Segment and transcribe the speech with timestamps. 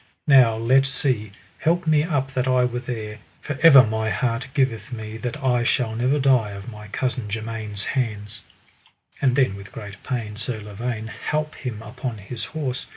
[0.25, 4.91] Now let see, help me up that I were there, for ever my heart giveth
[4.91, 8.41] me that I shall never die of my cousin germain's hands.
[9.21, 12.87] And then with great pain Sir Lavaine halp him upon his horse.